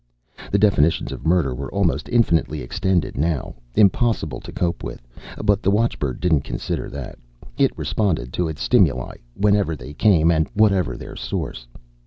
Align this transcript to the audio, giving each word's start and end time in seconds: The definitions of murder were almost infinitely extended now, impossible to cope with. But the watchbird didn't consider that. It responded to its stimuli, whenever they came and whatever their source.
The 0.51 0.57
definitions 0.57 1.11
of 1.11 1.27
murder 1.27 1.53
were 1.53 1.71
almost 1.71 2.09
infinitely 2.09 2.61
extended 2.63 3.19
now, 3.19 3.53
impossible 3.75 4.39
to 4.39 4.51
cope 4.51 4.83
with. 4.83 4.99
But 5.43 5.61
the 5.61 5.69
watchbird 5.69 6.19
didn't 6.19 6.41
consider 6.41 6.89
that. 6.89 7.19
It 7.55 7.69
responded 7.77 8.33
to 8.33 8.47
its 8.47 8.63
stimuli, 8.63 9.17
whenever 9.35 9.75
they 9.75 9.93
came 9.93 10.31
and 10.31 10.49
whatever 10.55 10.97
their 10.97 11.15
source. 11.15 11.67